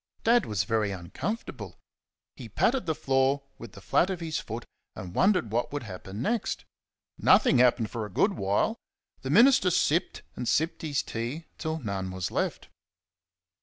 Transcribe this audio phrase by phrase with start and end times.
[0.23, 1.77] Dad was very uncomfortable.
[2.35, 6.23] He patted the floor with the flat of his foot and wondered what would happen
[6.23, 6.65] next.
[7.19, 8.77] Nothing happened for a good while.
[9.21, 12.67] The minister sipped and sipped his tea till none was left...